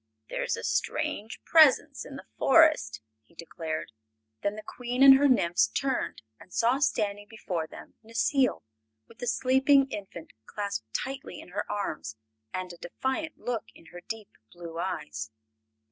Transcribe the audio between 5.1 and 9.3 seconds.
her nymphs turned and saw standing before them Necile, with the